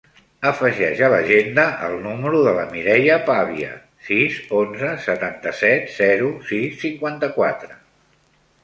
[0.51, 3.69] Afegeix a l'agenda el número de la Mireia Pavia:
[4.09, 7.81] sis, onze, setanta-set, zero, sis, cinquanta-quatre.